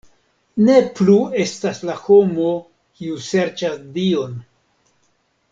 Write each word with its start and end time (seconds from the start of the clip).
Ne 0.69 0.77
plu 0.99 1.17
estas 1.43 1.81
la 1.89 1.97
homo 2.07 2.55
kiu 3.03 3.21
serĉas 3.27 3.79
Dion! 4.01 4.35